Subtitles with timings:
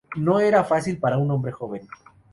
[0.15, 1.87] No era fácil para un hombre joven.